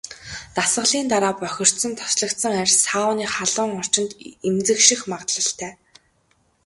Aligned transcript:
Дасгалын 0.55 1.07
дараа 1.11 1.33
бохирдсон, 1.41 1.93
тослогжсон 2.01 2.53
арьс 2.61 2.75
сауны 2.85 3.25
халуун 3.35 3.71
орчинд 3.79 4.11
эмзэгших 4.47 5.01
магадлалтай. 5.11 5.71